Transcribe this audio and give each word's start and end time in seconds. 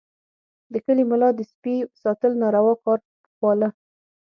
د 0.71 0.73
کلي 0.85 1.03
ملا 1.11 1.29
د 1.35 1.39
سپي 1.51 1.75
ساتل 2.03 2.31
ناروا 2.41 2.73
کار 2.83 2.99
باله. 3.41 3.67